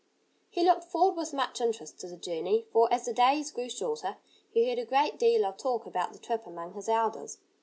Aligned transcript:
He 0.49 0.63
looked 0.63 0.85
forward 0.85 1.15
with 1.17 1.31
much 1.31 1.61
interest 1.61 1.99
to 1.99 2.07
the 2.07 2.17
journey, 2.17 2.65
for 2.73 2.91
as 2.91 3.05
the 3.05 3.13
days 3.13 3.51
grew 3.51 3.69
shorter 3.69 4.17
he 4.51 4.67
heard 4.67 4.79
a 4.79 4.83
great 4.85 5.19
deal 5.19 5.45
of 5.45 5.57
talk 5.57 5.85
about 5.85 6.11
the 6.11 6.17
trip 6.17 6.47
among 6.47 6.73
his 6.73 6.89
elders. 6.89 7.37